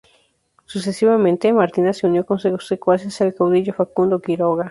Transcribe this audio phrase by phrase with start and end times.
[0.65, 4.59] Sucesivamente, Martina se unió con sus secuaces al caudillo Facundo Quiroga.